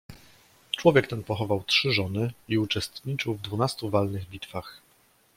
[0.77, 4.81] "Człowiek ten pochował trzy żony i uczestniczył w dwunastu walnych bitwach."